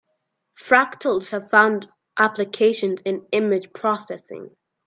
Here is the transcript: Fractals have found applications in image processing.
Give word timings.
Fractals 0.59 1.29
have 1.29 1.51
found 1.51 1.87
applications 2.17 3.01
in 3.05 3.27
image 3.31 3.71
processing. 3.71 4.49